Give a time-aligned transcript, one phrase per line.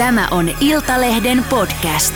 [0.00, 2.14] Tämä on Iltalehden podcast.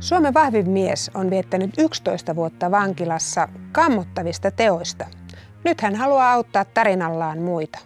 [0.00, 5.06] Suomen vahvin mies on viettänyt 11 vuotta vankilassa kammottavista teoista.
[5.64, 7.78] Nyt hän haluaa auttaa tarinallaan muita.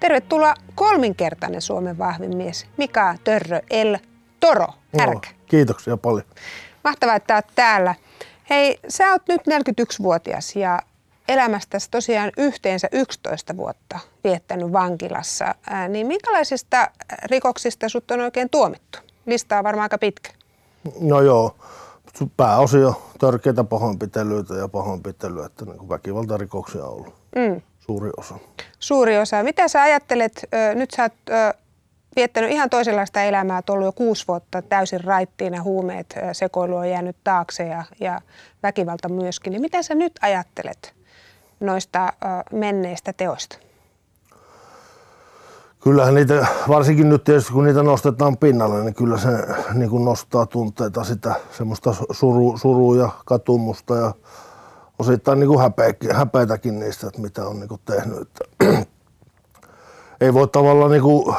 [0.00, 3.98] Tervetuloa kolminkertainen Suomen vahvin mies, Mika Törrö El
[4.40, 4.68] Toro
[4.98, 5.35] Härkä.
[5.46, 6.26] Kiitoksia paljon.
[6.84, 7.94] Mahtavaa, että olet täällä.
[8.50, 10.78] Hei, sä oot nyt 41-vuotias ja
[11.28, 15.54] elämästäsi tosiaan yhteensä 11 vuotta viettänyt vankilassa.
[15.70, 16.90] Ää, niin minkälaisista
[17.24, 18.98] rikoksista sut on oikein tuomittu?
[19.26, 20.30] Listaa on varmaan aika pitkä.
[21.00, 21.56] No joo,
[22.36, 27.60] pääosio törkeitä pahoinpitelyitä ja pahoinpitelyä, että niin väkivaltarikoksia on ollut mm.
[27.78, 28.34] suuri osa.
[28.78, 29.42] Suuri osa.
[29.42, 31.12] Mitä sä ajattelet, nyt sä oot
[32.16, 37.66] viettänyt ihan toisenlaista elämää, ollut jo kuusi vuotta täysin raittiina, huumeet, sekoilu on jäänyt taakse
[37.66, 38.20] ja, ja
[38.62, 39.50] väkivalta myöskin.
[39.50, 40.94] Niin mitä sä nyt ajattelet
[41.60, 42.12] noista
[42.52, 43.58] menneistä teoista?
[45.80, 49.28] Kyllähän niitä, varsinkin nyt tietysti kun niitä nostetaan pinnalle, niin kyllä se
[49.74, 54.14] niin kuin nostaa tunteita sitä semmoista suru, surua ja katumusta ja
[54.98, 58.28] osittain niin kuin häpeä, häpeätäkin niistä, että mitä on niin kuin tehnyt.
[60.20, 61.36] Ei voi tavallaan, niin kuin,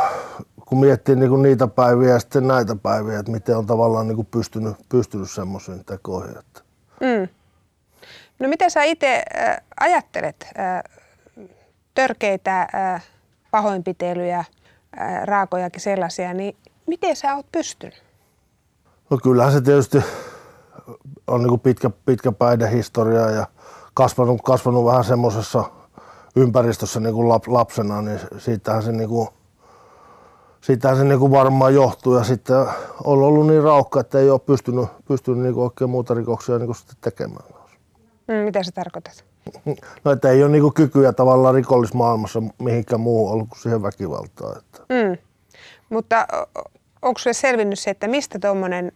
[0.68, 4.16] kun miettii niin kuin niitä päiviä ja sitten näitä päiviä, että miten on tavallaan niin
[4.16, 6.38] kuin pystynyt, pystynyt semmoisiin tekoihin.
[6.38, 6.62] Että.
[7.02, 7.28] Mm.
[8.40, 10.84] No miten sä itse äh, ajattelet äh,
[11.94, 13.04] törkeitä äh,
[13.52, 14.44] pahoinpitelyjä,
[15.24, 16.56] raakojakin sellaisia, niin
[16.88, 18.04] miten sä oot pystynyt?
[19.10, 20.04] No kyllähän se tietysti
[21.28, 23.48] on niin pitkä, pitkä päihdehistoria ja
[23.94, 25.64] kasvanut, kasvanut vähän semmoisessa
[26.36, 29.28] ympäristössä niin kuin lapsena, niin siitähän se, niin kuin,
[30.62, 32.18] siitähän se niin kuin varmaan johtuu.
[32.18, 32.58] Ja sitten
[33.04, 36.96] on ollut niin raukka, että ei ole pystynyt, pystynyt niin oikein muuta rikoksia niin sitten
[37.02, 37.46] tekemään.
[38.28, 39.24] Mm, mitä se tarkoitat?
[40.04, 44.58] No, että ei ole niinku kykyä tavallaan rikollismaailmassa mihinkään muuhun ollut kuin siihen väkivaltaan.
[44.58, 44.80] Että.
[44.90, 45.18] Mm.
[45.90, 46.28] Mutta
[47.02, 48.92] onko sulle selvinnyt se, että mistä tuommoinen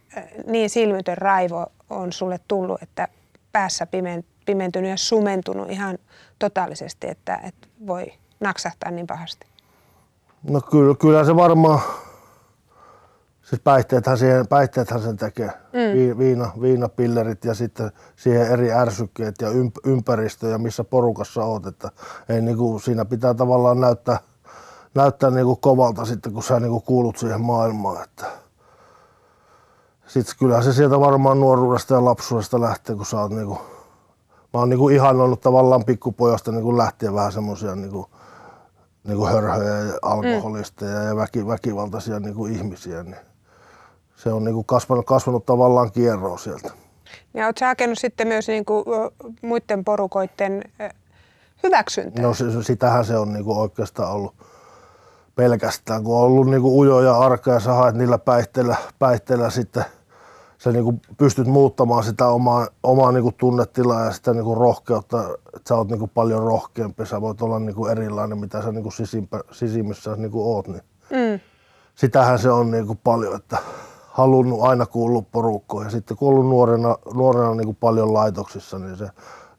[0.47, 3.07] niin silmitön raivo on sulle tullut, että
[3.51, 3.87] päässä
[4.45, 5.97] pimentynyt ja sumentunut ihan
[6.39, 9.50] totaalisesti, että, että voi naksahtaa niin pahasti?
[10.43, 11.79] No kyllä, kyllä se varmaan
[13.51, 15.47] Siis päihteethän, siihen, päihteethän sen tekee.
[15.47, 16.17] Mm.
[16.17, 19.49] Viina, viinapillerit ja sitten siihen eri ärsykkeet ja
[19.85, 21.65] ympäristö ja missä porukassa oot.
[21.65, 21.91] Että
[22.29, 24.19] ei niinku, siinä pitää tavallaan näyttää,
[24.95, 28.03] näyttää niinku kovalta sitten, kun sä niinku kuulut siihen maailmaan.
[28.03, 28.25] Että.
[30.07, 33.61] Sitten kyllä se sieltä varmaan nuoruudesta ja lapsuudesta lähtee, kun sä oot niinku,
[34.53, 37.75] mä oon niinku ihannut tavallaan pikkupojasta niinku lähtien vähän semmosia
[39.03, 41.07] niinku, niinku hörhöjä ja alkoholisteja mm.
[41.07, 43.03] ja väki, väkivaltaisia niinku ihmisiä.
[43.03, 43.15] Niin
[44.15, 46.71] se on niin kuin kasvanut, kasvanut tavallaan kierroon sieltä.
[47.33, 48.85] Ja oletko hakenut sitten myös niin kuin
[49.41, 50.63] muiden porukoiden
[51.63, 52.23] hyväksyntää?
[52.23, 54.35] No sitähän se on niin kuin oikeastaan ollut
[55.35, 59.49] pelkästään, kun on ollut niin kuin ujo ja arka ja sä haet niillä päihteillä, päihteillä
[59.49, 59.85] sitten
[60.63, 64.57] sä niin kuin pystyt muuttamaan sitä omaa, omaa niin kuin tunnetilaa ja sitä niin kuin
[64.57, 65.23] rohkeutta,
[65.55, 68.71] että sä oot niin kuin paljon rohkeampi, sä voit olla niin kuin erilainen, mitä sä
[68.71, 70.67] niin kuin sisimpä, sisimmissä niin kuin oot.
[70.67, 71.39] Niin mm.
[71.95, 73.57] Sitähän se on niin kuin paljon, että
[74.07, 75.85] halunnut aina kuulua porukkoon.
[75.85, 79.07] Ja sitten kun ollut nuorena, nuorena niin kuin paljon laitoksissa, niin se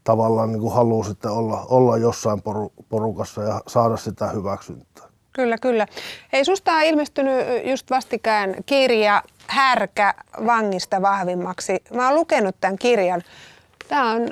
[0.04, 5.12] tavallaan niin kuin haluaa sitten olla, olla jossain poru, porukassa ja saada sitä hyväksyntää.
[5.32, 5.86] Kyllä, kyllä.
[6.32, 10.14] Ei susta on ilmestynyt just vastikään kirja Härkä
[10.47, 11.84] vangista vahvimmaksi.
[11.94, 13.22] Mä oon lukenut tämän kirjan.
[13.88, 14.28] Tämä on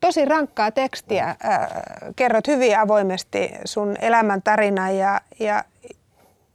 [0.00, 1.36] tosi rankkaa tekstiä.
[2.16, 5.64] Kerrot hyvin avoimesti sun elämäntarina ja, ja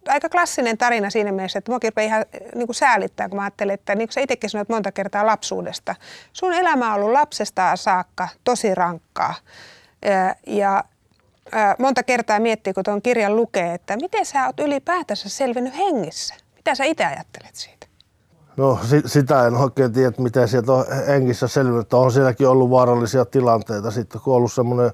[0.07, 3.95] aika klassinen tarina siinä mielessä, että muakin ihan niin kuin säälittää, kun mä ajattelen, että
[3.95, 5.95] niin kuin sä itsekin sanoit monta kertaa lapsuudesta.
[6.33, 9.35] Sun elämä on ollut lapsesta saakka tosi rankkaa.
[10.47, 10.83] Ja
[11.79, 16.35] monta kertaa miettii, kun tuon kirjan lukee, että miten sä oot ylipäätänsä selvinnyt hengissä?
[16.55, 17.82] Mitä sä itse ajattelet siitä?
[18.57, 21.93] No sitä en oikein tiedä, miten sieltä on hengissä selvinnyt.
[21.93, 23.91] On sielläkin ollut vaarallisia tilanteita.
[23.91, 24.91] Sitten kun on ollut semmoinen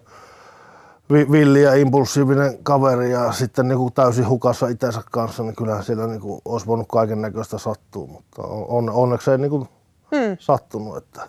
[1.11, 6.07] villi ja impulsiivinen kaveri ja sitten niin kuin täysin hukassa itsensä kanssa, niin kyllähän siellä
[6.07, 9.69] niin kuin olisi voinut kaiken näköistä sattua, mutta on, onneksi ei niin kuin
[10.15, 10.37] hmm.
[10.39, 10.97] sattunut.
[10.97, 11.21] Että.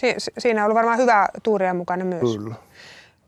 [0.00, 2.36] Si- siinä on ollut varmaan hyvä tuuria mukana myös.
[2.36, 2.54] Kyllä.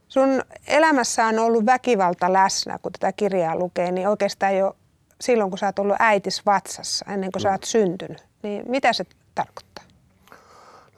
[0.08, 4.76] Sun elämässä on ollut väkivalta läsnä, kun tätä kirjaa lukee, niin oikeastaan jo
[5.22, 7.42] silloin, kun sä oot ollut äitis vatsassa, ennen kuin mm.
[7.42, 9.04] sä oot syntynyt, niin mitä se
[9.34, 9.84] tarkoittaa?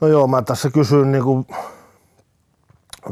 [0.01, 1.47] No joo, mä tässä kysyin niin kuin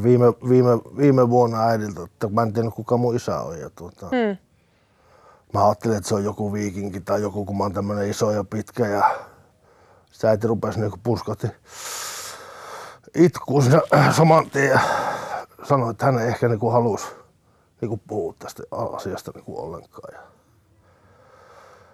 [0.02, 3.60] viime, viime, viime vuonna äidiltä, että mä en tiennyt kuka mun isä on.
[3.60, 4.36] Ja tuota, hmm.
[5.54, 8.44] Mä ajattelin, että se on joku viikinki tai joku, kun mä oon tämmönen iso ja
[8.44, 9.16] pitkä ja
[10.12, 11.46] Sitten äiti rupesi niinku puskatti
[13.14, 13.80] itkuun siinä
[14.16, 14.80] saman tien ja
[15.68, 17.06] sanoi, että hän ei ehkä niinku halusi
[17.80, 18.62] niinku puhua tästä
[18.96, 20.14] asiasta niinku ollenkaan.
[20.14, 20.32] Ja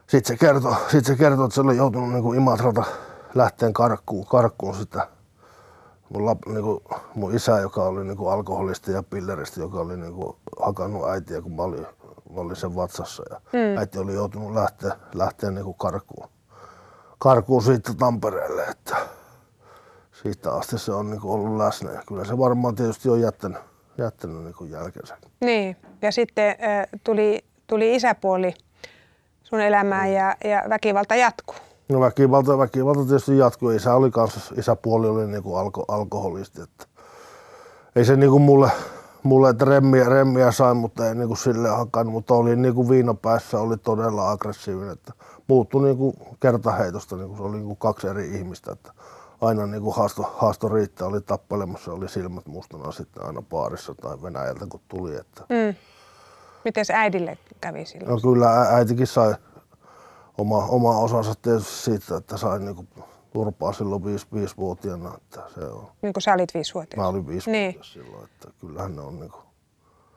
[0.08, 2.84] sitten se kertoi, sit se kertoi, että se oli joutunut niinku Imatralta
[3.34, 5.08] lähteen karkkuun, karkkuun sitä
[6.08, 6.82] mun, lap, niinku,
[7.14, 11.62] mun isä, joka oli niinku alkoholisti ja pilleristi, joka oli niinku hakannut äitiä, kun mä
[11.62, 11.86] olin,
[12.34, 13.22] mä olin sen vatsassa.
[13.30, 13.78] Ja mm.
[13.78, 16.28] äiti oli joutunut lähteä, lähteä niinku karkuun,
[17.18, 18.62] karkuun siitä Tampereelle.
[18.62, 18.96] Että
[20.22, 21.92] siitä asti se on niinku ollut läsnä.
[21.92, 23.58] Ja kyllä se varmaan tietysti on jättänyt,
[23.98, 25.16] jättänyt niinku jälkensä.
[25.40, 28.54] Niin, ja sitten äh, tuli, tuli isäpuoli
[29.48, 31.56] sun elämään ja, ja väkivalta jatkuu.
[31.88, 33.70] No väkivalta, väkivalta tietysti jatkuu.
[33.70, 36.62] Isä oli kanssa, isäpuoli oli niinku alko, alkoholisti.
[36.62, 36.86] Että
[37.96, 38.70] ei se niinku mulle,
[39.22, 42.12] mulle että remmiä, remmiä sai, mutta ei niinku sille hakannut.
[42.12, 44.92] Mutta oli niinku viinapäässä oli todella aggressiivinen.
[44.92, 45.12] Että
[45.46, 48.72] muuttui niinku kertaheitosta, niinku se oli niinku kaksi eri ihmistä.
[48.72, 48.92] Että
[49.40, 54.66] aina niinku haasto, haasto riittää, oli tappelemassa, oli silmät mustana sitten aina paarissa tai Venäjältä
[54.68, 55.16] kun tuli.
[55.16, 55.40] Että.
[55.48, 55.74] Mm.
[56.68, 58.10] Miten äidille kävi silloin?
[58.10, 59.34] No kyllä äitikin sai
[60.38, 62.86] oma, oma osansa tietysti siitä, että sai niinku
[63.32, 65.14] turpaa silloin 5-vuotiaana.
[65.16, 65.88] Että se on.
[66.02, 66.96] Niin kuin sä olit viisivuotias.
[66.96, 67.78] Mä olin 5 Niin.
[67.82, 69.38] silloin, että kyllähän ne on niinku,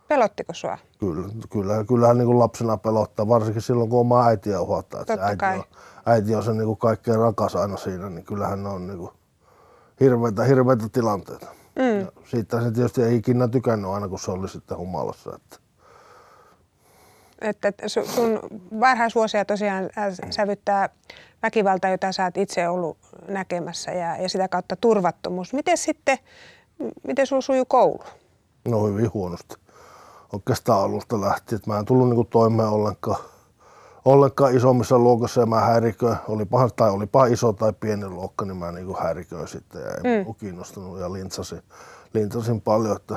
[0.08, 0.78] Pelottiko sua?
[1.00, 4.58] kyllä, kyllä, kyllähän niinku lapsena pelottaa, varsinkin silloin kun oma äitiä.
[4.80, 5.58] Että Totta äiti, kai.
[5.58, 5.64] on,
[6.06, 9.14] äiti on se niinku kaikkein rakas aina siinä, niin kyllähän ne on niinku
[10.00, 11.48] hirveitä, hirveitä tilanteita.
[11.76, 12.00] Mm.
[12.00, 15.36] Ja siitä se tietysti ei ikinä tykännyt aina, kun se oli sitten humalassa.
[15.36, 15.58] Että.
[17.42, 18.40] Että että su- sun
[18.80, 19.90] varhaisvuosia tosiaan
[20.30, 20.90] sävyttää
[21.44, 22.98] väkivalta, jota sä oot itse ollut
[23.28, 25.54] näkemässä ja, ja sitä kautta turvattomuus.
[25.54, 26.18] Miten sitten,
[27.08, 28.00] miten sulla sujuu koulu?
[28.68, 29.56] No hyvin huonosti.
[30.34, 31.58] Oikeastaan alusta lähtien.
[31.58, 33.18] että Mä en tullut niinku toimeen ollenkaan,
[34.06, 36.18] ollenkaan isommissa luokassa ja mä häiriköin.
[36.28, 40.36] Olipa, tai olipa iso tai pieni luokka, niin mä niinku häiriköin sitten ja en mm.
[40.36, 41.62] kiinnostunut ja lintsasin,
[42.14, 42.96] lintsasin paljon.
[42.96, 43.16] Että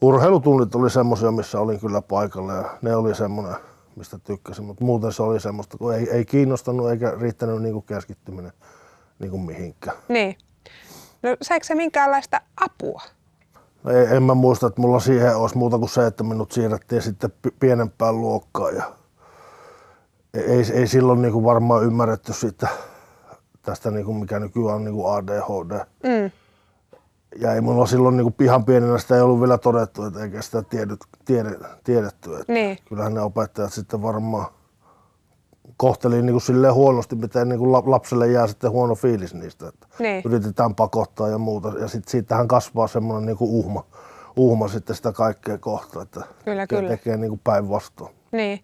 [0.00, 3.56] urheilutunnit oli semmoisia, missä olin kyllä paikalla ja ne oli semmoinen,
[3.96, 4.64] mistä tykkäsin.
[4.64, 8.52] Mutta muuten se oli semmoista, kun ei, ei kiinnostanut eikä riittänyt niinku keskittyminen
[9.18, 9.96] niinku mihinkään.
[10.08, 10.36] Niin.
[11.22, 13.02] No saiko sä minkäänlaista apua?
[13.86, 17.32] Ei, en mä muista, että mulla siihen olisi muuta kuin se, että minut siirrettiin sitten
[17.42, 18.76] pi- pienempään luokkaan.
[18.76, 18.84] Ja
[20.34, 22.68] ei, ei silloin niin kuin varmaan ymmärretty siitä,
[23.62, 25.80] tästä, niin kuin mikä nykyään on niin kuin ADHD.
[26.02, 26.30] Mm.
[27.38, 30.42] Ja ei mulla silloin niin kuin pihan pienenä sitä ei ollut vielä todettu, että eikä
[30.42, 31.50] sitä tiedet, tiede,
[31.84, 32.36] tiedetty.
[32.36, 32.78] Että Niin.
[32.88, 34.46] Kyllähän ne opettajat sitten varmaan
[35.76, 39.68] kohteli niin kuin silleen huonosti, miten niin kuin lapselle jää sitten huono fiilis niistä.
[39.68, 40.22] Että Niin.
[40.24, 41.68] Yritetään pakottaa ja muuta.
[41.78, 43.84] Ja sitten siitähän kasvaa semmoinen niin kuin uhma,
[44.36, 46.88] uhma sitten sitä kaikkea kohtaa, että Kyllä, kyllä.
[46.88, 48.14] tekee niin kuin päinvastoin.
[48.32, 48.60] Niin.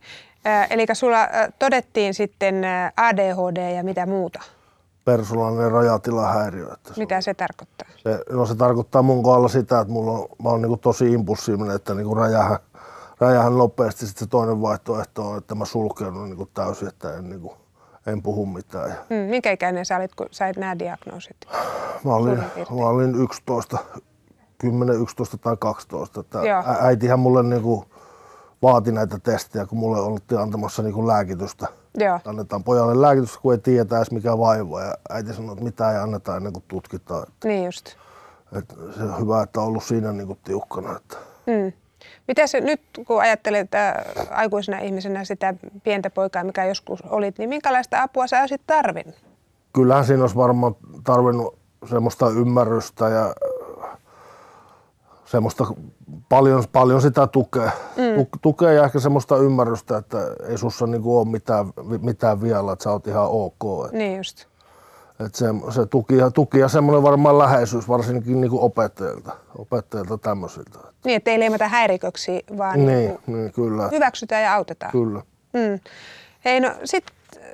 [0.70, 1.18] Eli sulla
[1.58, 2.62] todettiin sitten
[2.96, 4.42] ADHD ja mitä muuta?
[5.06, 6.72] Persoonallinen rajatilahäiriö.
[6.72, 7.88] Että se, Mitä se tarkoittaa?
[7.96, 11.12] se, no se tarkoittaa mun kohdalla sitä, että mulla on, mä oon niin kuin tosi
[11.12, 12.58] impulsiivinen, että niin kuin räjähän,
[13.20, 14.06] räjähän nopeasti.
[14.06, 17.52] Sitten se toinen vaihtoehto on, että mä sulkeudun niin kuin täysin, että en, niin kuin,
[18.06, 18.90] en puhu mitään.
[19.10, 19.16] Mm.
[19.16, 21.36] Minkä ikäinen sä olit, kun sait nämä diagnoosit?
[22.04, 22.38] Mä olin,
[22.70, 23.78] mä olin 11,
[24.58, 26.20] 10, 11 tai 12.
[26.20, 26.62] Että Joo.
[26.80, 27.84] äitihän mulle niinku
[28.62, 31.68] vaati näitä testejä, kun mulle oltiin antamassa niinku lääkitystä.
[31.96, 32.20] Joo.
[32.24, 34.82] Annetaan pojalle lääkitystä, kun ei tiedetä edes mikä vaiva.
[34.82, 37.22] Ja äiti sanoi, että mitä ei anneta ennen kuin tutkitaan.
[37.22, 37.96] Että, Niin just.
[38.58, 40.96] että se on hyvä, että on ollut siinä niinku tiukkana.
[40.96, 41.16] Että.
[41.46, 41.72] Mm.
[42.28, 43.94] Miten se nyt, kun ajattelet äh,
[44.30, 45.54] aikuisena ihmisenä sitä
[45.84, 49.14] pientä poikaa, mikä joskus olit, niin minkälaista apua sä olisit tarvinnut?
[49.72, 51.58] Kyllähän siinä olisi varmaan tarvinnut
[51.90, 53.34] semmoista ymmärrystä ja
[55.26, 55.64] semmoista
[56.28, 58.26] paljon, paljon sitä tukea, mm.
[58.42, 60.18] tukea ja ehkä semmoista ymmärrystä, että
[60.48, 61.66] ei sussa niinku ole mitään,
[62.00, 63.86] mitään vielä, että sä oot ihan ok.
[63.86, 64.46] Et, Niin just.
[65.26, 70.78] et se, se tuki, ja, tuki ja semmoinen varmaan läheisyys varsinkin niinku opettajilta, opettajilta tämmöisiltä.
[71.04, 73.18] Niin, että ei leimata häiriköksi, vaan Niin, niin.
[73.26, 74.92] niin, kyllä, hyväksytään ja autetaan.
[74.92, 75.22] kyllä.
[75.52, 75.80] Mm.
[76.44, 77.04] Hei, no sit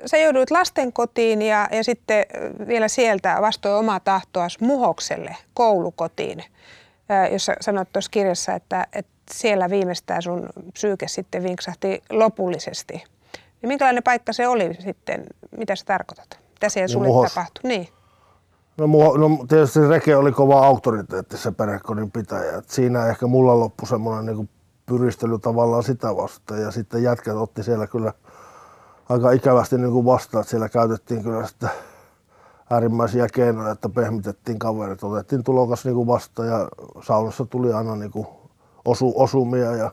[0.05, 2.25] sä jouduit lastenkotiin ja, ja sitten
[2.67, 6.43] vielä sieltä vastoin omaa tahtoa Muhokselle koulukotiin,
[7.11, 12.93] ö, jossa sanoit tuossa kirjassa, että, että siellä viimeistään sun psyyke sitten vinksahti lopullisesti.
[12.93, 15.25] Niin minkälainen paikka se oli sitten?
[15.57, 16.39] Mitä sä tarkoitat?
[16.49, 17.33] Mitä siellä sulle Muhos.
[17.33, 17.69] tapahtui?
[17.69, 17.89] Niin.
[18.77, 22.57] No, mua, no tietysti Reke oli kova auktoriteetti se perhekodin pitäjä.
[22.57, 24.49] Et siinä ehkä mulla loppui semmoinen niinku
[24.85, 26.61] pyristely tavallaan sitä vastaan.
[26.61, 28.13] Ja sitten jätkät otti siellä kyllä
[29.09, 30.41] aika ikävästi niinku vastaan.
[30.41, 31.69] että siellä käytettiin kyllä sitten
[32.69, 35.03] äärimmäisiä keinoja, että pehmitettiin kaverit.
[35.03, 36.67] Otettiin tulokas niinku vastaan ja
[37.03, 38.27] saunassa tuli aina niinku
[38.85, 39.91] osu, osumia ja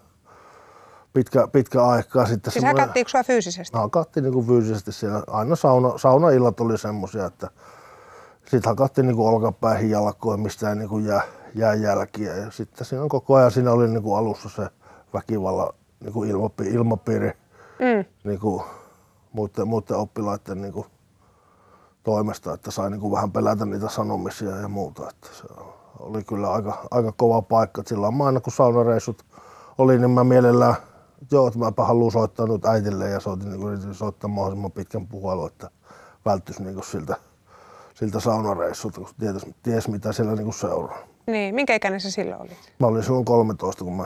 [1.12, 2.26] pitkä, pitkä aikaa.
[2.26, 3.78] Sitten Siis hakattiinko sua fyysisesti?
[3.78, 5.22] hakattiin niin fyysisesti siellä.
[5.26, 7.50] Aina sauna, saunaillat oli semmoisia, että
[8.40, 11.22] Sitten hakattiin niin olkapäihin jalkoihin, mistä ei niin kuin jää,
[11.54, 12.36] jää jälkiä.
[12.36, 14.66] Ja sitten siinä on koko ajan siinä oli niin kuin alussa se
[15.14, 15.68] väkivallan
[16.00, 17.32] niin kuin ilmapiiri, ilmapiiri
[17.80, 18.04] Mm.
[18.24, 18.62] niin kuin
[19.32, 20.86] muiden, muiden oppilaiden niin kuin
[22.02, 25.08] toimesta, että sai niin kuin vähän pelätä niitä sanomisia ja muuta.
[25.10, 25.44] Että se
[25.98, 27.82] oli kyllä aika, aika kova paikka.
[27.86, 29.24] Silloin mä aina kun saunareissut
[29.78, 30.74] oli, niin mä mielellään,
[31.30, 35.46] joo, että mäpä haluan soittaa nyt äitille ja soitin, niin kuin soittaa mahdollisimman pitkän puhelun,
[35.46, 35.70] että
[36.24, 37.16] välttyisi niin kuin siltä,
[37.94, 40.98] siltä saunareissulta, kun ties, ties mitä siellä niin kuin seuraa.
[41.26, 42.72] Niin, minkä ikäinen sä silloin olit?
[42.78, 44.04] Mä olin silloin 13, kun mä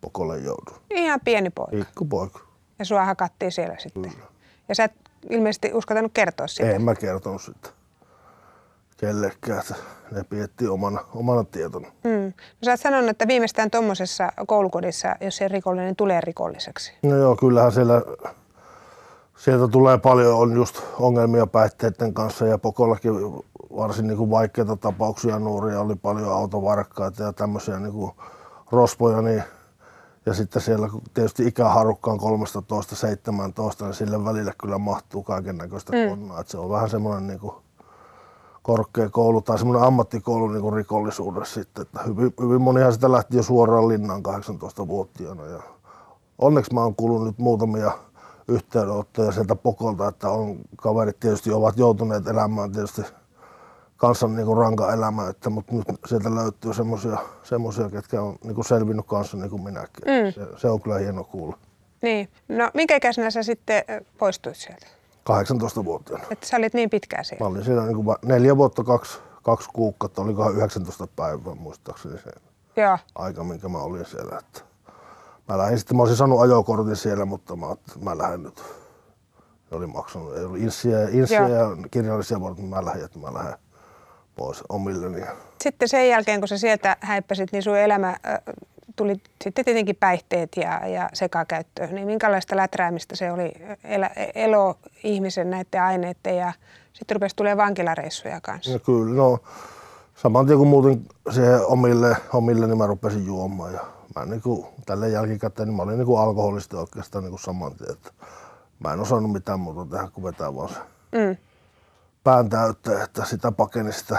[0.00, 0.80] Pokolle jouduin.
[0.90, 1.70] Ihan pieni poika.
[1.70, 2.40] Pikkupoika.
[2.78, 4.12] Ja sua hakattiin siellä sitten.
[4.68, 4.92] Ja sä et
[5.30, 6.70] ilmeisesti uskaltanut kertoa sitä.
[6.70, 7.68] En mä kertonut sitä
[9.02, 9.62] kellekään,
[10.10, 11.88] ne piettiin omana, omana tietona.
[12.04, 12.24] Mm.
[12.26, 16.92] No sä oot sanonut, että viimeistään tuommoisessa koulukodissa, jos se rikollinen tulee rikolliseksi.
[17.02, 18.02] No joo, kyllähän siellä,
[19.36, 23.12] sieltä tulee paljon on just ongelmia päihteiden kanssa ja Pokollakin
[23.76, 28.12] varsin niin kuin vaikeita tapauksia nuoria, oli paljon autovarkkaita ja tämmöisiä niin kuin
[28.72, 29.42] rospoja, niin
[30.26, 35.92] ja sitten siellä kun tietysti ikäharukka on 13-17, niin sille välille kyllä mahtuu kaiken näköistä
[35.92, 36.08] mm.
[36.08, 36.44] konnaa.
[36.46, 37.54] Se on vähän semmoinen niin kuin
[38.62, 41.82] korkeakoulu tai semmoinen ammattikoulu niin kuin rikollisuudessa sitten.
[41.82, 45.46] Että hyvin, hyvin monihan sitä lähti jo suoraan linnaan 18-vuotiaana.
[45.46, 45.62] Ja
[46.38, 47.92] onneksi mä oon kuullut nyt muutamia
[48.48, 53.02] yhteydenottoja sieltä Pokolta, että on, kaverit tietysti ovat joutuneet elämään tietysti
[54.02, 58.54] kansan niin kuin ranka elämä, että, mutta nyt sieltä löytyy semmoisia, semmoisia ketkä on niin
[58.54, 60.04] kuin selvinnyt kanssa niin kuin minäkin.
[60.04, 60.32] Mm.
[60.32, 61.58] Se, se, on kyllä hieno kuulla.
[62.02, 62.28] Niin.
[62.48, 63.84] No minkä ikäisenä sä sitten
[64.18, 64.86] poistuit sieltä?
[65.30, 66.24] 18-vuotiaana.
[66.30, 67.46] Että sä olit niin pitkään Mä siellä.
[67.46, 72.30] olin siellä niin kuin neljä vuotta, kaksi, kaksi kuukautta, olikohan 19 päivää muistaakseni se
[72.76, 72.98] Joo.
[73.14, 74.38] aika, minkä mä olin siellä.
[74.38, 74.60] Että
[75.48, 77.66] mä lähdin sitten, mä olisin saanut ajokortin siellä, mutta mä,
[78.00, 78.62] mä lähden nyt.
[79.70, 83.58] Ne oli maksanut, ei ollut inssiä, inssiä ja kirjallisia varten, mä lähdin, että mä lähden
[84.36, 85.22] pois omilleni.
[85.62, 88.52] Sitten sen jälkeen, kun sä sieltä häippäsit, niin sun elämä ö,
[88.96, 91.86] tuli sitten tietenkin päihteet ja, ja sekakäyttö.
[91.86, 93.52] Niin minkälaista läträämistä se oli
[93.84, 96.52] elä, elo ihmisen näiden aineiden ja
[96.92, 98.72] sitten rupesi tulee vankilareissuja kanssa.
[98.72, 99.38] Ja kyllä, no
[100.14, 103.72] saman tien kun muutin siihen omille, omille niin mä rupesin juomaan.
[103.72, 103.80] Ja
[104.16, 107.74] mä niin kuin, tälle jälkikäteen niin mä olin niin kuin alkoholisti oikeastaan niin kuin saman
[107.74, 107.92] tien.
[107.92, 108.10] Että
[108.84, 110.78] mä en osannut mitään muuta tehdä kuin vetää vaan se
[111.12, 111.36] Mm.
[112.24, 114.18] Pään täytteen, että sitä pakeni sitä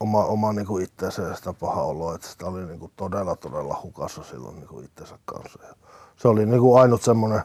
[0.00, 3.80] oma, oma niin kuin ja sitä paha oloa, että sitä oli niin kuin todella, todella
[3.82, 5.58] hukassa silloin niin kuin itsensä kanssa.
[5.68, 5.74] Ja
[6.16, 7.42] se oli niin kuin ainut semmoinen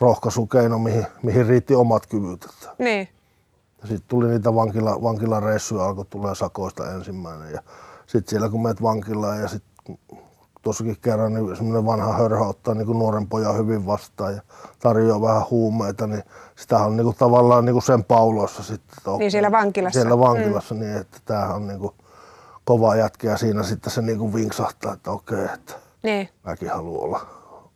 [0.00, 2.44] rohkaisukeino, mihin, mihin riitti omat kyvyt.
[2.44, 3.08] Että Niin.
[3.80, 7.52] sitten tuli niitä vankila, vankilareissuja, alkoi tulee sakoista ensimmäinen.
[7.52, 7.62] Ja
[8.06, 9.98] sitten siellä kun menet vankilaan ja sitten
[10.62, 14.42] tuossakin kerran niin semmoinen vanha hörhä ottaa niin kuin nuoren pojan hyvin vastaan ja
[14.78, 16.22] tarjoaa vähän huumeita, niin
[16.56, 18.94] sitähän on niin kuin tavallaan niin kuin sen pauloissa sitten.
[18.98, 20.00] että okei, siellä vankilassa.
[20.00, 20.80] Siellä vankilassa, mm.
[20.80, 21.94] niin että tämähän on niin kuin
[22.64, 26.28] kova jätkä ja siinä sitten se niin kuin vinksahtaa, että okei, että Niin.
[26.44, 27.20] mäkin haluan olla,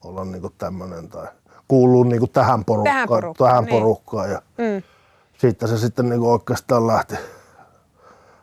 [0.05, 1.27] olla niin kuin tämmöinen tai
[1.69, 2.95] kuuluu niin kuin tähän porukkaan.
[2.95, 3.73] Tähän porukkaan, tähän niin.
[3.83, 4.83] porukkaan ja Mm.
[5.39, 7.15] siitä se sitten niin oikeastaan lähti,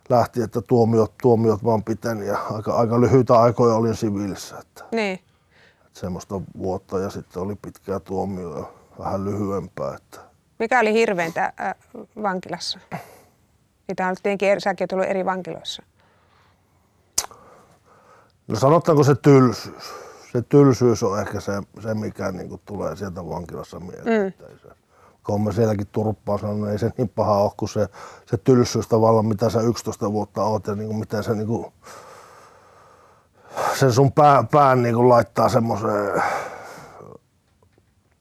[0.08, 5.20] lähti, että tuomiot, tuomiot vaan piteni ja aika, aika lyhyitä aikoja olin siviilissä, että, Niin.
[5.86, 8.64] että semmoista vuotta ja sitten oli pitkää tuomio ja
[8.98, 9.94] vähän lyhyempää.
[9.94, 10.20] Että.
[10.58, 11.74] Mikä oli hirveintä äh,
[12.22, 12.78] vankilassa?
[13.88, 15.82] Niitä on tietenkin, eri- säkin oot ollut eri vankiloissa.
[18.48, 19.92] No sanotaanko se tylsyys.
[20.32, 24.34] Se tylsyys on ehkä se, se mikä niin tulee sieltä vankilassa mieleen.
[24.38, 24.46] Mm.
[25.24, 27.88] Kun mä sielläkin turppaan sanonut, niin ei se niin paha ole kuin se,
[28.26, 31.66] se tylsyys tavallaan, mitä sä 11 vuotta oot ja niin kuin miten se niin kuin,
[33.78, 36.22] sen sun pää, pään niin kuin laittaa semmoiseen,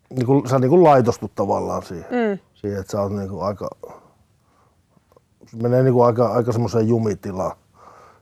[0.10, 2.39] niin kuin, sä niin kuin laitostut tavallaan siihen, mm.
[2.53, 3.69] siihen että sä oot niin kuin aika,
[5.45, 7.57] se menee niin kuin aika, aika semmoiseen jumitilaan,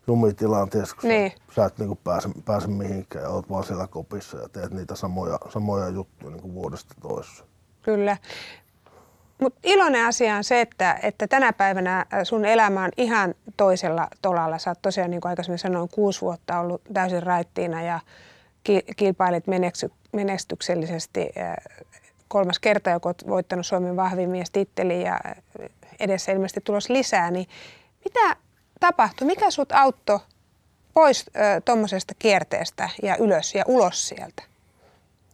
[0.07, 1.31] jumitilaan tietysti, kun Niin.
[1.31, 4.71] sä, sä et niin kuin pääse, pääse mihinkään ja oot vaan siellä kopissa ja teet
[4.71, 7.47] niitä samoja, samoja juttuja niin kuin vuodesta toiseen.
[7.81, 8.17] Kyllä.
[9.41, 14.07] Mutta iloinen asia on se, että, että tänä päivänä äh, sun elämä on ihan toisella
[14.21, 14.57] tolalla.
[14.57, 17.99] Sä oot tosiaan, niin kuin aikaisemmin sanoin, kuusi vuotta ollut täysin raittiina ja
[18.63, 21.55] ki- kilpailit meneksy- menestyksellisesti äh,
[22.27, 25.69] kolmas kerta, joka oot voittanut Suomen vahvin mies titteli ja äh,
[25.99, 27.31] edessä ilmeisesti tulos lisää.
[27.31, 27.47] Niin
[28.05, 28.35] mitä
[28.79, 29.27] tapahtui?
[29.27, 30.19] Mikä sut auttoi
[30.93, 31.25] pois
[31.65, 34.43] tuommoisesta kierteestä ja ylös ja ulos sieltä?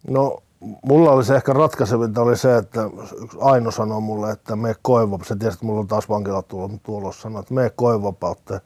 [0.07, 2.89] No, mulla oli se ehkä ratkaisevinta oli se, että
[3.23, 6.43] yksi Aino sanoi mulle, että me koiva, se tiesi, että mulla on taas vankila
[6.83, 8.61] tulossa, sanoi, että me koivapautte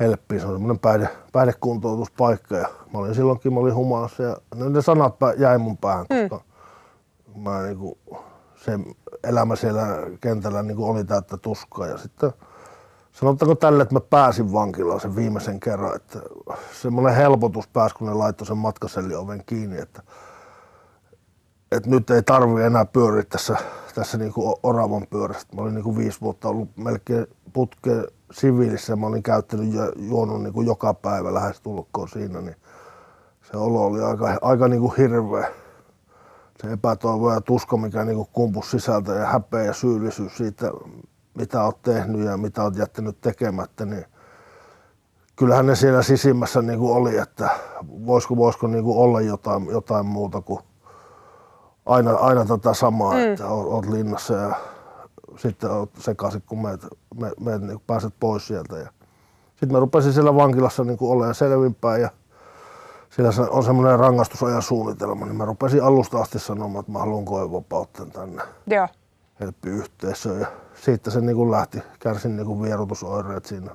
[0.00, 2.56] helppiin, se on semmoinen päihde, päihdekuntoutuspaikka.
[2.56, 6.44] Ja mä olin silloinkin, mä olin humalassa ja ne, ne sanat jäi mun päähän, koska
[7.34, 7.42] mm.
[7.42, 7.98] mä niinku,
[8.56, 8.78] se
[9.24, 9.86] elämä siellä
[10.20, 11.86] kentällä niinku oli täyttä tuskaa.
[11.86, 12.32] Ja sitten
[13.12, 16.18] sanotaanko tälle, että mä pääsin vankilaan sen viimeisen kerran, että
[16.82, 20.02] semmoinen helpotus pääsi, kun ne laittoi sen matkasellioven kiinni, että,
[21.72, 23.56] että nyt ei tarvi enää pyöriä tässä,
[23.94, 25.56] tässä niin kuin oravan pyörästä.
[25.56, 30.42] Mä olin niin kuin viisi vuotta ollut melkein putkeen siviilissä mä olin käyttänyt ja juonut
[30.42, 32.56] niin kuin joka päivä lähes tulkoon siinä, niin
[33.42, 35.50] se olo oli aika, aika niin kuin hirveä.
[36.62, 40.70] Se epätoivo ja tuska, mikä niin kuin kumpus sisältä ja häpeä ja syyllisyys siitä,
[41.34, 44.04] mitä olet tehnyt ja mitä olet jättänyt tekemättä, niin
[45.36, 47.50] kyllähän ne siellä sisimmässä niin kuin oli, että
[48.06, 50.60] voisiko, voisiko niin kuin olla jotain, jotain muuta kuin
[51.86, 53.32] aina, aina tätä samaa, mm.
[53.32, 54.54] että olet linnassa ja
[55.36, 56.86] sitten olet sekaisin, kun meet,
[57.20, 58.76] me, me, niin pääset pois sieltä.
[58.76, 58.88] Ja
[59.50, 62.10] sitten mä rupesin siellä vankilassa niin olemaan selvinpäin ja
[63.10, 68.06] siellä on semmoinen rangaistusajan suunnitelma, niin mä rupesin alusta asti sanomaan, että mä haluan koevapautta
[68.06, 68.88] tänne Joo.
[69.40, 70.40] helppiyhteisöön.
[70.40, 73.70] Ja siitä se niin kuin lähti, kärsin niin kuin vierotusoireet siinä,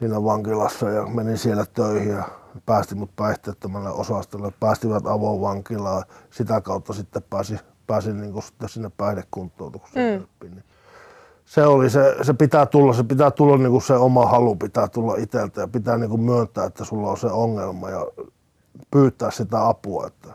[0.00, 2.24] siinä vankilassa ja menin siellä töihin ja
[2.66, 6.04] päästi mut päihteettömälle osastolle, päästivät avovankilaan.
[6.30, 10.20] Sitä kautta sitten pääsin, pääsin niin kuin sitten sinne päihdekuntoutukseen.
[10.20, 10.50] Mm.
[10.50, 10.64] Niin
[11.44, 14.88] se oli se, se pitää tulla, se pitää tulla niin kuin se oma halu pitää
[14.88, 18.06] tulla itseltä ja pitää niin kuin myöntää, että sulla on se ongelma ja
[18.90, 20.28] pyytää sitä apua, että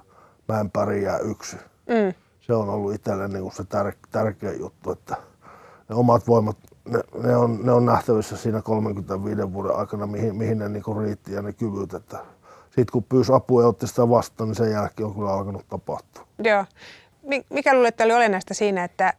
[0.47, 1.59] mä en pärjää yksin.
[1.87, 2.13] Mm.
[2.41, 5.17] Se on ollut itselle niin kuin se tär, tärkeä juttu, että
[5.89, 6.57] ne omat voimat,
[6.89, 10.97] ne, ne, on, ne on nähtävissä siinä 35 vuoden aikana, mihin, mihin ne niin kuin
[10.97, 12.17] riitti ja ne kyvyt, että
[12.65, 16.27] sitten kun pyysi apua ja otti sitä vastaan, niin sen jälkeen on kyllä alkanut tapahtua.
[16.43, 16.65] Joo.
[17.49, 19.13] Mikä luulet, että oli olennaista siinä, että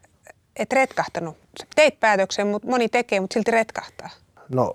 [0.57, 1.37] et retkahtanut?
[1.61, 4.11] Sä teit päätöksen, mutta moni tekee, mutta silti retkahtaa.
[4.49, 4.75] No,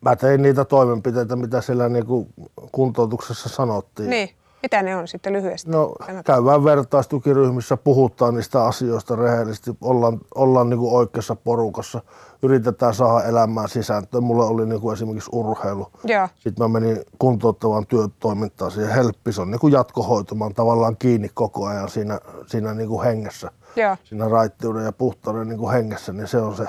[0.00, 2.28] mä tein niitä toimenpiteitä, mitä siellä niinku
[2.72, 4.10] kuntoutuksessa sanottiin.
[4.10, 4.30] Niin.
[4.62, 5.70] Mitä ne on sitten lyhyesti?
[5.70, 12.02] No, käydään vertaistukiryhmissä, puhutaan niistä asioista rehellisesti, ollaan, ollaan niin kuin oikeassa porukassa,
[12.42, 14.24] yritetään saada elämään sisääntöön.
[14.24, 15.88] Mulla oli niin kuin esimerkiksi urheilu.
[16.04, 16.28] Joo.
[16.36, 21.88] Sitten mä menin kuntouttavaan työtoimintaan siihen helppis on niin kuin jatkohoitumaan tavallaan kiinni koko ajan
[21.88, 23.50] siinä, siinä niin kuin hengessä.
[23.76, 23.96] Joo.
[24.04, 26.66] Siinä raittiuden ja puhtauden niin kuin hengessä, niin se on se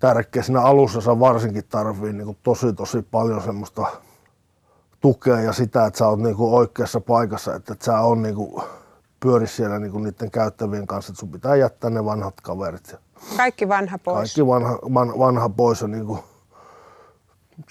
[0.00, 0.42] tärkeä.
[0.42, 3.86] Siinä alussa varsinkin tarvii niin kuin tosi tosi paljon semmoista
[5.02, 8.62] tukea ja sitä, että sä oot niinku oikeassa paikassa, että et sä on niinku
[9.20, 12.94] pyöri siellä niinku niiden käyttävien kanssa, että sun pitää jättää ne vanhat kaverit.
[13.36, 14.16] Kaikki vanha pois.
[14.16, 16.18] Kaikki vanha, van, vanha pois ja niinku,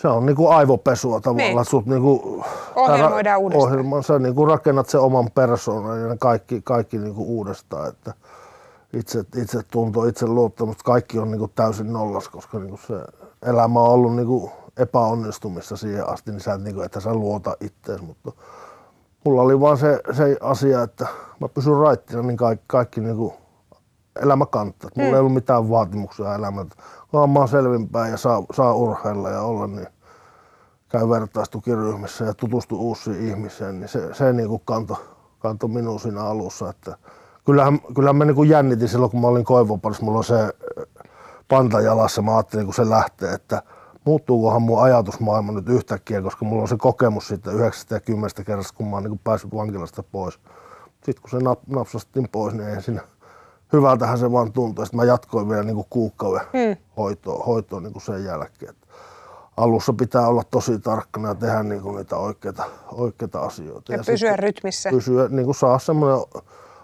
[0.02, 1.56] se on niinku aivopesua tavallaan.
[1.56, 1.65] Niin.
[1.65, 2.44] Sut niinku,
[2.76, 3.72] Ohjelmoidaan uudestaan.
[3.72, 7.89] Ohjelman, sä niinku rakennat sen oman persoonan ja kaikki, kaikki niinku uudestaan.
[7.89, 8.13] Että
[8.94, 12.94] itse, itse tunto, itse luottamus, kaikki on niinku täysin nollas, koska niinku se
[13.41, 17.58] elämä on ollut niinku epäonnistumista siihen asti, niin sä et, niin kuin, että sä luota
[17.62, 18.32] ittees, mutta
[19.26, 21.08] mulla oli vaan se, se asia, että
[21.39, 23.34] mä pysyn raittina, niin kaikki, kaikki niin kuin
[24.22, 24.89] elämä kantaa.
[24.96, 26.76] Mulla ei ollut mitään vaatimuksia elämältä.
[27.13, 29.88] Vaan mä oon selvinpäin ja saa, saa urheilla ja olla, niin
[30.89, 34.98] käy vertaistukiryhmissä ja tutustu uusiin ihmisiin, niin se, se niin kuin kanto,
[35.39, 36.70] kanto minun siinä alussa.
[36.70, 36.98] Että
[37.46, 40.50] kyllähän, kyllähän mä niin kuin jännitin silloin, kun mä olin Koivoparissa, mulla on se
[41.48, 43.63] panta jalassa, mä ajattelin, kun se lähtee, että–
[44.05, 48.95] muuttuukohan mun ajatusmaailma nyt yhtäkkiä, koska mulla on se kokemus siitä 90 kerrasta, kun mä
[48.95, 50.39] oon niin päässyt vankilasta pois.
[51.03, 53.01] Sitten kun se nap, napsastin pois, niin ei siinä
[53.73, 54.85] hyvältähän se vaan tuntui.
[54.85, 56.77] Sitten mä jatkoin vielä niin kuukauden hmm.
[56.97, 58.75] hoitoa, hoitoa niin kuin sen jälkeen.
[59.57, 63.93] Alussa pitää olla tosi tarkkana ja tehdä niin kuin niitä oikeita, oikeita asioita.
[63.93, 64.89] Ja, ja pysyä rytmissä.
[64.89, 66.25] Pysyä, niin kuin saa semmoinen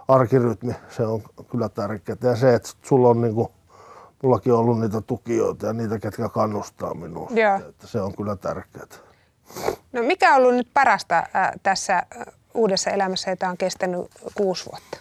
[0.07, 2.17] arkirytmi, se on kyllä tärkeää.
[2.21, 3.47] Ja se, että sulla on niin kuin
[4.23, 7.29] mullakin on ollut niitä tukijoita ja niitä, ketkä kannustaa minua.
[7.69, 8.85] Että se on kyllä tärkeää.
[9.93, 14.01] No mikä on ollut nyt parasta äh, tässä äh, uudessa elämässä, jota on kestänyt
[14.35, 14.97] kuusi vuotta?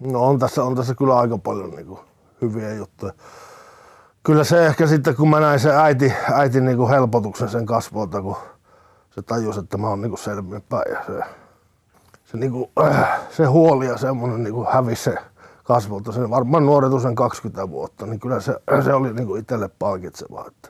[0.00, 2.00] No on tässä, on tässä kyllä aika paljon niin kuin,
[2.42, 3.12] hyviä juttuja.
[4.22, 8.22] Kyllä se ehkä sitten, kun mä näin se äiti, äiti niin kuin helpotuksen sen kasvolta,
[8.22, 8.36] kun
[9.10, 11.20] se tajusi, että mä oon niin selvinpäin ja se,
[12.24, 15.14] se, niin kuin, äh, se huoli ja semmoinen niin hävisi se
[15.64, 16.12] kasvolta.
[16.12, 20.46] Se varmaan nuoretu sen 20 vuotta, niin kyllä se, se oli niin kuin itselle palkitsevaa.
[20.46, 20.68] Että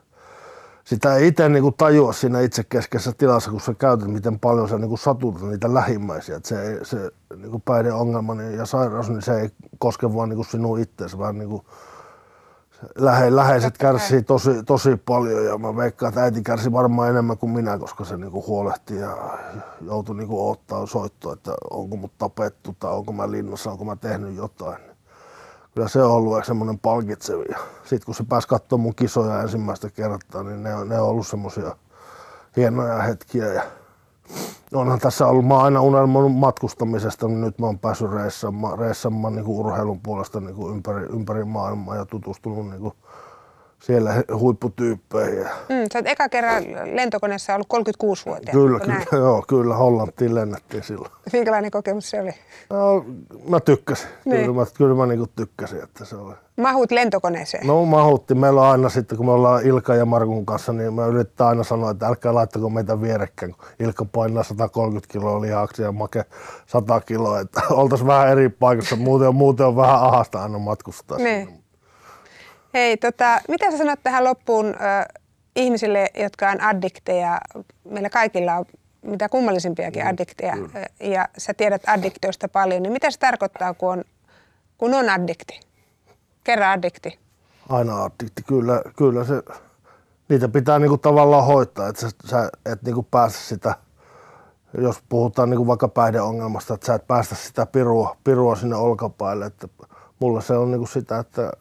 [0.85, 4.69] sitä ei itse niin kuin tajua siinä itse keskeisessä tilassa, kun sä käytät, miten paljon
[4.69, 6.37] sä niin kuin satutat niitä lähimmäisiä.
[6.37, 10.47] Että se, se niin kuin päihdeongelma ja sairaus, niin se ei koske vaan niin kuin
[10.47, 11.63] sinun itseäsi, vaan niin kuin
[12.95, 17.51] lähe, läheiset kärsii tosi, tosi paljon ja mä veikkaan, että äiti kärsi varmaan enemmän kuin
[17.51, 19.17] minä, koska se niinku huolehti ja
[19.81, 24.37] joutui niinku ottaa soittoa, että onko mut tapettu tai onko mä linnassa, onko mä tehnyt
[24.37, 24.91] jotain
[25.75, 27.59] kyllä se on ollut semmoinen palkitsevia.
[27.83, 31.27] Sitten kun se pääsi katsomaan mun kisoja ensimmäistä kertaa, niin ne on, ne on ollut
[31.27, 31.77] semmoisia
[32.57, 33.47] hienoja hetkiä.
[33.47, 33.63] Ja
[34.75, 39.35] onhan tässä ollut, mä oon aina unelmoinut matkustamisesta, niin nyt mä oon päässyt reissamaan, reissamaan
[39.35, 42.93] niin urheilun puolesta niin ympäri, ympäri maailmaa ja tutustunut niin
[43.83, 45.45] siellä huipputyyppeihin.
[45.45, 46.65] Mm, sä oot eka kerran
[46.95, 48.53] lentokoneessa ollut 36-vuotiaana.
[48.61, 49.07] Kyllä, onko näin?
[49.11, 51.13] kyllä, joo, kyllä Hollantiin lennettiin silloin.
[51.33, 52.31] Minkälainen kokemus se oli?
[52.71, 53.05] No,
[53.49, 54.09] mä tykkäsin.
[54.25, 54.41] Niin.
[54.41, 56.35] Kyllä mä, kyllä mä niinku tykkäsin, että se oli.
[56.57, 57.67] Mahut lentokoneeseen.
[57.67, 58.35] No mahutti.
[58.35, 61.65] Meillä on aina sitten, kun me ollaan Ilka ja Markun kanssa, niin me yritetään aina
[61.65, 63.55] sanoa, että älkää laittako meitä vierekkäin.
[63.55, 66.25] kun Ilkka painaa 130 kiloa lihaksi ja Make
[66.67, 67.41] 100 kiloa.
[67.41, 68.97] Että oltaisiin vähän eri paikassa.
[68.97, 71.19] Muuten on, muuten on vähän ahasta aina matkustaa.
[71.19, 71.60] Niin.
[72.75, 75.21] Hei, tota, mitä sä sanot tähän loppuun ö,
[75.57, 77.41] ihmisille, jotka on addikteja?
[77.85, 78.65] Meillä kaikilla on
[79.03, 84.05] mitä kummallisimpiakin addikteja ö, ja sä tiedät addiktioista paljon, niin mitä se tarkoittaa, kun on,
[84.79, 85.61] kun on addikti?
[86.45, 87.19] Kerran addikti.
[87.69, 88.43] Aina addikti.
[88.43, 89.35] Kyllä, kyllä se,
[90.29, 93.75] niitä pitää niinku tavallaan hoitaa, että sä, et niinku pääse sitä,
[94.79, 99.47] jos puhutaan niinku vaikka päihdeongelmasta, että sä et päästä sitä pirua, pirua sinne olkapäille.
[99.47, 99.69] Että
[100.19, 101.53] mulle se on niinku sitä, että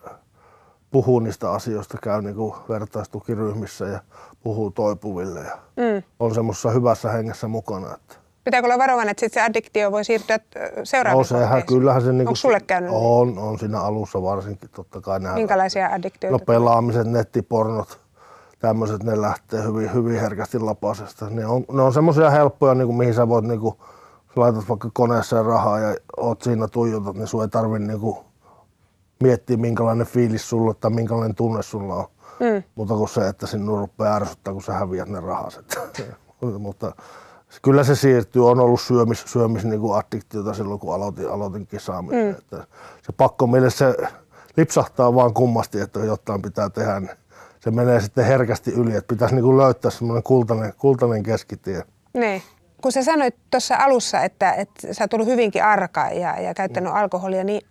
[0.91, 3.99] puhuu niistä asioista, käy niinku vertaistukiryhmissä ja
[4.43, 6.03] puhuu toipuville ja Mm.
[6.19, 7.93] on semmoisessa hyvässä hengessä mukana.
[7.93, 12.01] Että Pitääkö olla varovainen, että sit se addiktio voi siirtyä ö, seuraavaan no sehän, kyllähän
[12.01, 12.91] se niinku, Onko sulle käynyt?
[12.91, 13.01] niin?
[13.03, 15.19] On, on siinä alussa varsinkin totta kai.
[15.19, 16.37] Nämä Minkälaisia addiktioita?
[16.37, 17.99] No pelaamiset, nettipornot,
[18.59, 21.29] tämmöiset, ne lähtee hyvin, hyvin herkästi lapasesta.
[21.29, 23.75] Ne on, ne on semmoisia helppoja, niin kuin, mihin sä voit, niin kuin,
[24.35, 28.17] laitat vaikka koneeseen rahaa ja oot siinä tuijotat, niin sun ei tarvi niin kuin,
[29.23, 32.05] miettiä, minkälainen fiilis sulla tai minkälainen tunne sulla on.
[32.39, 32.63] Mm.
[32.75, 35.79] Mutta kuin se, että sinun rupeaa ärsyttää, kun sä häviät ne rahaset.
[36.59, 36.91] Mutta
[37.61, 38.49] kyllä se siirtyy.
[38.49, 42.25] On ollut syömis, syömis niin kuin addiktiota silloin, kun aloitin, aloitin kisaamisen.
[42.25, 42.31] Mm.
[42.31, 42.67] Että
[43.01, 43.95] se pakko meille se
[44.57, 46.99] lipsahtaa vaan kummasti, että jotain pitää tehdä.
[46.99, 47.17] Niin
[47.59, 51.83] se menee sitten herkästi yli, että pitäisi niin kuin löytää semmoinen kultainen, kultainen keskitie.
[52.13, 52.41] Niin.
[52.81, 56.93] Kun sä sanoit tuossa alussa, että, että sä oot ollut hyvinkin arka ja, ja käyttänyt
[56.93, 57.61] alkoholia, niin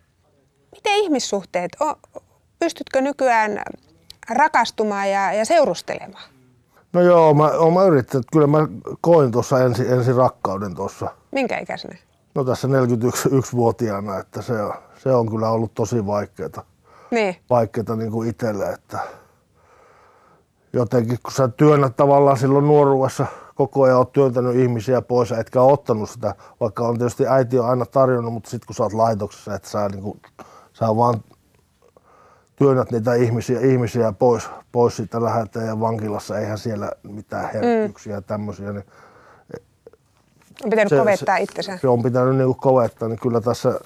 [0.72, 1.94] miten ihmissuhteet, o,
[2.58, 3.62] pystytkö nykyään
[4.30, 6.30] rakastumaan ja, ja seurustelemaan?
[6.92, 8.26] No joo, mä, oon mä yrittänyt.
[8.32, 8.58] Kyllä mä
[9.00, 11.10] koin tuossa ensin, ensin rakkauden tuossa.
[11.30, 11.96] Minkä ikäisenä?
[12.34, 16.62] No tässä 41-vuotiaana, että se, on- se on kyllä ollut tosi vaikeaa.
[17.10, 17.36] Niin.
[17.50, 18.98] vaikeaa niin kuin itselle, että
[20.72, 26.10] jotenkin kun sä työnnät tavallaan silloin nuoruudessa koko ajan oot työntänyt ihmisiä pois etkä ottanut
[26.10, 29.68] sitä, vaikka on tietysti äiti on aina tarjonnut, mutta sitten kun sä oot laitoksessa, että
[29.68, 30.20] sä, niin kuin,
[30.78, 31.14] sä vaan
[32.56, 38.22] työnnät niitä ihmisiä, ihmisiä pois, pois siitä läheltä ja vankilassa, eihän siellä mitään herkkyyksiä ja
[38.22, 38.84] tämmöisiä, niin
[40.64, 41.76] On pitänyt Se- kovettaa se- itsensä.
[41.76, 43.80] se on pitänyt niinku kovettaa, niin kyllä tässä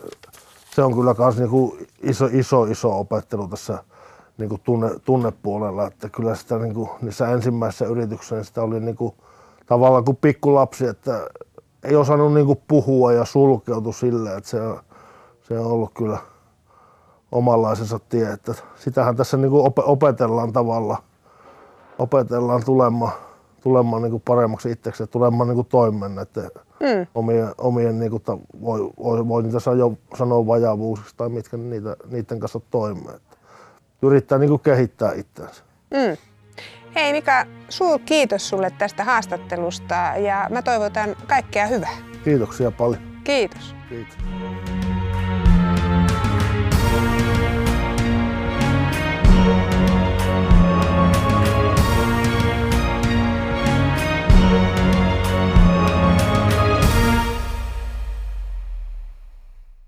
[0.75, 3.85] se on kyllä myös niinku iso, iso, iso opettelu tässä
[4.39, 9.15] niinku tunne, tunnepuolella, että kyllä sitä niinku, niissä ensimmäisissä yrityksissä niin sitä oli niinku,
[9.67, 11.27] tavallaan kuin pikkulapsi, että
[11.83, 14.59] ei osannut niinku puhua ja sulkeutui silleen, että se
[15.49, 16.19] se on ollut kyllä
[17.33, 21.03] omanlaisensa tie, että sitähän tässä niinku op- opetellaan tavalla,
[21.99, 23.12] opetellaan tulemaan,
[23.61, 26.51] tulemaan niinku paremmaksi itseksi ja tulemaan niinku toimeen näiden
[26.83, 27.07] Mm.
[27.14, 29.59] omien, omien niinku, ta, voi, voi, voi niitä
[30.14, 33.16] sanoa, vajaavuuksiksi tai mitkä niitä, niiden kanssa toimeen.
[33.16, 33.37] Että
[34.03, 35.62] yrittää niinku kehittää itseänsä.
[35.90, 36.16] Mm.
[36.95, 41.97] Hei Mika, suur kiitos sulle tästä haastattelusta ja mä toivotan kaikkea hyvää.
[42.25, 43.03] Kiitoksia paljon.
[43.25, 43.75] Kiitos.
[43.88, 44.16] Kiitos.